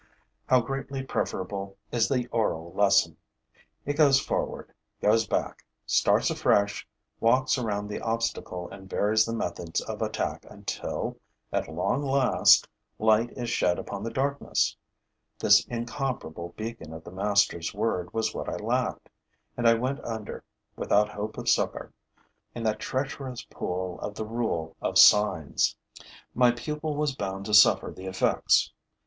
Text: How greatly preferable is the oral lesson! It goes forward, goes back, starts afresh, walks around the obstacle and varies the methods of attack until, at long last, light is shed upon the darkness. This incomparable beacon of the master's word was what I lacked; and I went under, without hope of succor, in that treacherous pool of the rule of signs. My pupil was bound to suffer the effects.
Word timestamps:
How 0.47 0.61
greatly 0.61 1.03
preferable 1.03 1.77
is 1.91 2.07
the 2.07 2.25
oral 2.31 2.73
lesson! 2.73 3.17
It 3.85 3.97
goes 3.97 4.19
forward, 4.19 4.73
goes 4.99 5.27
back, 5.27 5.63
starts 5.85 6.31
afresh, 6.31 6.87
walks 7.19 7.55
around 7.59 7.87
the 7.87 8.01
obstacle 8.01 8.67
and 8.71 8.89
varies 8.89 9.25
the 9.25 9.33
methods 9.35 9.79
of 9.81 10.01
attack 10.01 10.43
until, 10.49 11.17
at 11.51 11.67
long 11.71 12.01
last, 12.01 12.67
light 12.97 13.29
is 13.37 13.51
shed 13.51 13.77
upon 13.77 14.01
the 14.03 14.09
darkness. 14.09 14.75
This 15.37 15.63
incomparable 15.67 16.55
beacon 16.57 16.93
of 16.93 17.03
the 17.03 17.11
master's 17.11 17.71
word 17.71 18.11
was 18.11 18.33
what 18.33 18.49
I 18.49 18.55
lacked; 18.55 19.07
and 19.55 19.67
I 19.67 19.75
went 19.75 20.03
under, 20.03 20.43
without 20.75 21.09
hope 21.09 21.37
of 21.37 21.47
succor, 21.47 21.93
in 22.55 22.63
that 22.63 22.79
treacherous 22.79 23.43
pool 23.51 23.99
of 23.99 24.15
the 24.15 24.25
rule 24.25 24.75
of 24.81 24.97
signs. 24.97 25.75
My 26.33 26.49
pupil 26.49 26.95
was 26.95 27.15
bound 27.15 27.45
to 27.45 27.53
suffer 27.53 27.91
the 27.91 28.07
effects. 28.07 28.71